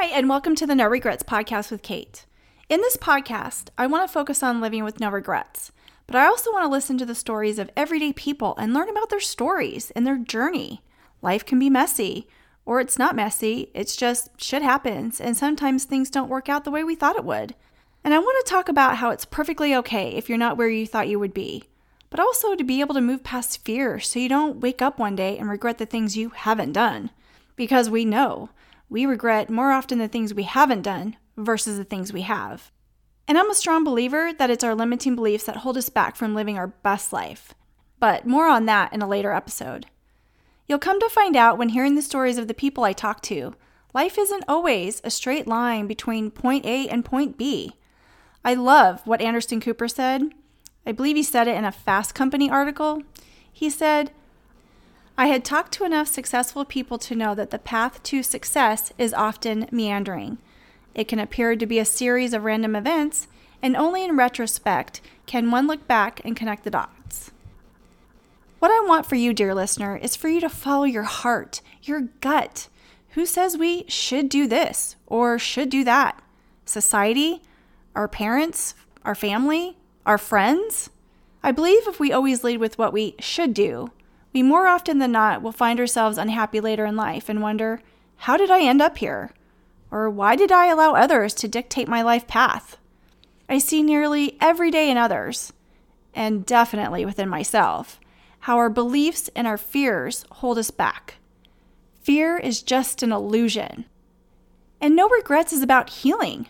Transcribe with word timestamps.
Hi, 0.00 0.06
and 0.06 0.30
welcome 0.30 0.54
to 0.54 0.66
the 0.66 0.74
No 0.74 0.86
Regrets 0.88 1.22
podcast 1.22 1.70
with 1.70 1.82
Kate. 1.82 2.24
In 2.70 2.80
this 2.80 2.96
podcast, 2.96 3.68
I 3.76 3.86
want 3.86 4.08
to 4.08 4.10
focus 4.10 4.42
on 4.42 4.62
living 4.62 4.82
with 4.82 4.98
no 4.98 5.10
regrets, 5.10 5.72
but 6.06 6.16
I 6.16 6.24
also 6.24 6.50
want 6.50 6.64
to 6.64 6.70
listen 6.70 6.96
to 6.96 7.04
the 7.04 7.14
stories 7.14 7.58
of 7.58 7.68
everyday 7.76 8.14
people 8.14 8.54
and 8.56 8.72
learn 8.72 8.88
about 8.88 9.10
their 9.10 9.20
stories 9.20 9.90
and 9.90 10.06
their 10.06 10.16
journey. 10.16 10.80
Life 11.20 11.44
can 11.44 11.58
be 11.58 11.68
messy, 11.68 12.26
or 12.64 12.80
it's 12.80 12.98
not 12.98 13.14
messy, 13.14 13.70
it's 13.74 13.94
just 13.94 14.30
shit 14.40 14.62
happens, 14.62 15.20
and 15.20 15.36
sometimes 15.36 15.84
things 15.84 16.08
don't 16.08 16.30
work 16.30 16.48
out 16.48 16.64
the 16.64 16.70
way 16.70 16.82
we 16.82 16.94
thought 16.94 17.16
it 17.16 17.24
would. 17.26 17.54
And 18.02 18.14
I 18.14 18.20
want 18.20 18.46
to 18.46 18.50
talk 18.50 18.70
about 18.70 18.96
how 18.96 19.10
it's 19.10 19.26
perfectly 19.26 19.74
okay 19.74 20.12
if 20.12 20.30
you're 20.30 20.38
not 20.38 20.56
where 20.56 20.70
you 20.70 20.86
thought 20.86 21.08
you 21.08 21.18
would 21.18 21.34
be, 21.34 21.64
but 22.08 22.20
also 22.20 22.54
to 22.54 22.64
be 22.64 22.80
able 22.80 22.94
to 22.94 23.02
move 23.02 23.22
past 23.22 23.62
fear 23.66 24.00
so 24.00 24.18
you 24.18 24.30
don't 24.30 24.62
wake 24.62 24.80
up 24.80 24.98
one 24.98 25.14
day 25.14 25.36
and 25.36 25.50
regret 25.50 25.76
the 25.76 25.84
things 25.84 26.16
you 26.16 26.30
haven't 26.30 26.72
done. 26.72 27.10
Because 27.54 27.90
we 27.90 28.06
know 28.06 28.48
we 28.90 29.06
regret 29.06 29.48
more 29.48 29.70
often 29.70 29.98
the 29.98 30.08
things 30.08 30.34
we 30.34 30.42
haven't 30.42 30.82
done 30.82 31.16
versus 31.36 31.78
the 31.78 31.84
things 31.84 32.12
we 32.12 32.22
have. 32.22 32.70
And 33.28 33.38
I'm 33.38 33.48
a 33.48 33.54
strong 33.54 33.84
believer 33.84 34.32
that 34.34 34.50
it's 34.50 34.64
our 34.64 34.74
limiting 34.74 35.14
beliefs 35.14 35.44
that 35.44 35.58
hold 35.58 35.78
us 35.78 35.88
back 35.88 36.16
from 36.16 36.34
living 36.34 36.58
our 36.58 36.66
best 36.66 37.12
life. 37.12 37.54
But 38.00 38.26
more 38.26 38.48
on 38.48 38.66
that 38.66 38.92
in 38.92 39.00
a 39.00 39.08
later 39.08 39.32
episode. 39.32 39.86
You'll 40.66 40.80
come 40.80 40.98
to 41.00 41.08
find 41.08 41.36
out 41.36 41.56
when 41.56 41.68
hearing 41.70 41.94
the 41.94 42.02
stories 42.02 42.38
of 42.38 42.48
the 42.48 42.54
people 42.54 42.82
I 42.82 42.92
talk 42.92 43.22
to, 43.22 43.54
life 43.94 44.18
isn't 44.18 44.44
always 44.48 45.00
a 45.04 45.10
straight 45.10 45.46
line 45.46 45.86
between 45.86 46.32
point 46.32 46.66
A 46.66 46.88
and 46.88 47.04
point 47.04 47.38
B. 47.38 47.76
I 48.44 48.54
love 48.54 49.02
what 49.04 49.20
Anderson 49.20 49.60
Cooper 49.60 49.86
said. 49.86 50.22
I 50.84 50.92
believe 50.92 51.14
he 51.14 51.22
said 51.22 51.46
it 51.46 51.56
in 51.56 51.64
a 51.64 51.72
Fast 51.72 52.14
Company 52.14 52.50
article. 52.50 53.02
He 53.52 53.70
said, 53.70 54.10
I 55.20 55.26
had 55.26 55.44
talked 55.44 55.72
to 55.72 55.84
enough 55.84 56.08
successful 56.08 56.64
people 56.64 56.96
to 56.96 57.14
know 57.14 57.34
that 57.34 57.50
the 57.50 57.58
path 57.58 58.02
to 58.04 58.22
success 58.22 58.90
is 58.96 59.12
often 59.12 59.68
meandering. 59.70 60.38
It 60.94 61.08
can 61.08 61.18
appear 61.18 61.54
to 61.56 61.66
be 61.66 61.78
a 61.78 61.84
series 61.84 62.32
of 62.32 62.44
random 62.44 62.74
events, 62.74 63.28
and 63.60 63.76
only 63.76 64.02
in 64.02 64.16
retrospect 64.16 65.02
can 65.26 65.50
one 65.50 65.66
look 65.66 65.86
back 65.86 66.22
and 66.24 66.34
connect 66.34 66.64
the 66.64 66.70
dots. 66.70 67.32
What 68.60 68.70
I 68.70 68.88
want 68.88 69.04
for 69.04 69.16
you, 69.16 69.34
dear 69.34 69.54
listener, 69.54 69.94
is 69.94 70.16
for 70.16 70.30
you 70.30 70.40
to 70.40 70.48
follow 70.48 70.84
your 70.84 71.02
heart, 71.02 71.60
your 71.82 72.08
gut. 72.22 72.68
Who 73.10 73.26
says 73.26 73.58
we 73.58 73.84
should 73.88 74.30
do 74.30 74.46
this 74.46 74.96
or 75.06 75.38
should 75.38 75.68
do 75.68 75.84
that? 75.84 76.18
Society? 76.64 77.42
Our 77.94 78.08
parents? 78.08 78.74
Our 79.04 79.14
family? 79.14 79.76
Our 80.06 80.16
friends? 80.16 80.88
I 81.42 81.52
believe 81.52 81.86
if 81.86 82.00
we 82.00 82.10
always 82.10 82.42
lead 82.42 82.56
with 82.56 82.78
what 82.78 82.94
we 82.94 83.16
should 83.18 83.52
do, 83.52 83.90
we 84.32 84.42
more 84.42 84.66
often 84.66 84.98
than 84.98 85.12
not 85.12 85.42
will 85.42 85.52
find 85.52 85.80
ourselves 85.80 86.18
unhappy 86.18 86.60
later 86.60 86.84
in 86.86 86.96
life 86.96 87.28
and 87.28 87.42
wonder, 87.42 87.80
how 88.16 88.36
did 88.36 88.50
I 88.50 88.62
end 88.62 88.80
up 88.80 88.98
here? 88.98 89.32
Or 89.90 90.08
why 90.08 90.36
did 90.36 90.52
I 90.52 90.66
allow 90.66 90.94
others 90.94 91.34
to 91.34 91.48
dictate 91.48 91.88
my 91.88 92.02
life 92.02 92.26
path? 92.26 92.76
I 93.48 93.58
see 93.58 93.82
nearly 93.82 94.36
every 94.40 94.70
day 94.70 94.90
in 94.90 94.96
others, 94.96 95.52
and 96.14 96.46
definitely 96.46 97.04
within 97.04 97.28
myself, 97.28 97.98
how 98.40 98.56
our 98.56 98.70
beliefs 98.70 99.28
and 99.34 99.46
our 99.46 99.58
fears 99.58 100.24
hold 100.30 100.58
us 100.58 100.70
back. 100.70 101.16
Fear 102.02 102.38
is 102.38 102.62
just 102.62 103.02
an 103.02 103.10
illusion. 103.12 103.84
And 104.80 104.94
No 104.94 105.08
Regrets 105.08 105.52
is 105.52 105.62
about 105.62 105.90
healing. 105.90 106.46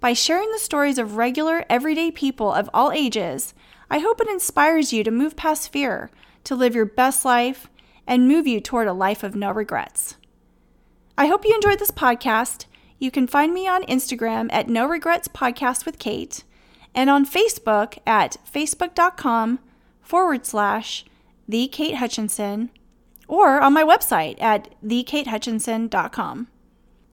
By 0.00 0.12
sharing 0.12 0.50
the 0.50 0.58
stories 0.58 0.98
of 0.98 1.16
regular, 1.16 1.64
everyday 1.70 2.10
people 2.10 2.52
of 2.52 2.68
all 2.74 2.92
ages, 2.92 3.54
I 3.92 3.98
hope 3.98 4.22
it 4.22 4.28
inspires 4.28 4.94
you 4.94 5.04
to 5.04 5.10
move 5.10 5.36
past 5.36 5.70
fear 5.70 6.10
to 6.44 6.54
live 6.56 6.74
your 6.74 6.86
best 6.86 7.26
life 7.26 7.68
and 8.06 8.26
move 8.26 8.46
you 8.46 8.58
toward 8.58 8.88
a 8.88 8.94
life 8.94 9.22
of 9.22 9.36
no 9.36 9.50
regrets. 9.50 10.16
I 11.18 11.26
hope 11.26 11.44
you 11.44 11.54
enjoyed 11.54 11.78
this 11.78 11.90
podcast. 11.90 12.64
You 12.98 13.10
can 13.10 13.26
find 13.26 13.52
me 13.52 13.68
on 13.68 13.84
Instagram 13.84 14.48
at 14.50 14.66
No 14.66 14.86
Regrets 14.86 15.28
Podcast 15.28 15.84
with 15.84 15.98
Kate 15.98 16.42
and 16.94 17.10
on 17.10 17.26
Facebook 17.26 17.98
at 18.06 18.38
facebook.com 18.50 19.58
forward 20.00 20.46
slash 20.46 21.04
the 21.46 21.68
Kate 21.68 21.96
Hutchinson 21.96 22.70
or 23.28 23.60
on 23.60 23.74
my 23.74 23.84
website 23.84 24.40
at 24.40 24.74
thekatehutchinson.com. 24.82 26.48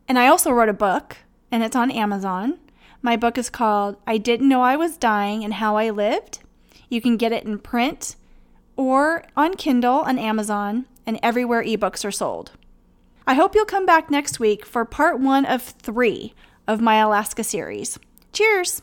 And 0.08 0.18
I 0.18 0.28
also 0.28 0.52
wrote 0.52 0.70
a 0.70 0.74
book 0.74 1.18
and 1.52 1.62
it's 1.62 1.76
on 1.76 1.92
Amazon. 1.92 2.58
My 3.02 3.18
book 3.18 3.38
is 3.38 3.50
called 3.50 3.98
I 4.08 4.18
Didn't 4.18 4.48
Know 4.48 4.62
I 4.62 4.78
Was 4.78 4.96
Dying 4.96 5.44
and 5.44 5.56
How 5.56 5.76
I 5.76 5.90
Lived. 5.90 6.40
You 6.90 7.02
can 7.02 7.18
get 7.18 7.32
it 7.32 7.46
in 7.46 7.60
print 7.60 8.16
or 8.76 9.24
on 9.38 9.56
Kindle 9.56 10.00
on 10.00 10.18
Amazon 10.18 10.86
and 11.06 11.20
everywhere 11.24 11.64
ebooks 11.64 12.04
are 12.04 12.12
sold. 12.12 12.52
I 13.26 13.36
hope 13.36 13.54
you'll 13.54 13.66
come 13.66 13.86
back 13.86 14.10
next 14.10 14.40
week 14.40 14.66
for 14.66 14.86
part 14.86 15.20
one 15.20 15.46
of 15.46 15.62
three 15.62 16.34
of 16.68 16.82
my 16.82 16.96
Alaska 16.96 17.44
series. 17.44 18.00
Cheers! 18.34 18.82